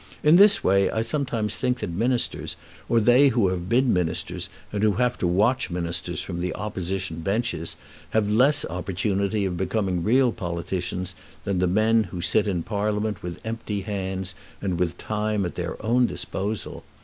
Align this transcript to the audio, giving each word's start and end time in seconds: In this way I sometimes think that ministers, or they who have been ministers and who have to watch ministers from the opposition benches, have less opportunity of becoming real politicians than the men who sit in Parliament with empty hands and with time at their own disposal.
In 0.23 0.37
this 0.37 0.63
way 0.63 0.89
I 0.89 1.03
sometimes 1.03 1.55
think 1.57 1.77
that 1.79 1.91
ministers, 1.91 2.55
or 2.89 2.99
they 2.99 3.27
who 3.27 3.49
have 3.49 3.69
been 3.69 3.93
ministers 3.93 4.49
and 4.73 4.81
who 4.81 4.93
have 4.93 5.15
to 5.19 5.27
watch 5.27 5.69
ministers 5.69 6.23
from 6.23 6.39
the 6.41 6.55
opposition 6.55 7.19
benches, 7.19 7.75
have 8.09 8.27
less 8.27 8.65
opportunity 8.67 9.45
of 9.45 9.57
becoming 9.57 10.03
real 10.03 10.31
politicians 10.31 11.13
than 11.43 11.59
the 11.59 11.67
men 11.67 12.05
who 12.05 12.19
sit 12.19 12.47
in 12.47 12.63
Parliament 12.63 13.21
with 13.21 13.39
empty 13.45 13.81
hands 13.81 14.33
and 14.59 14.79
with 14.79 14.97
time 14.97 15.45
at 15.45 15.53
their 15.53 15.77
own 15.85 16.07
disposal. 16.07 16.83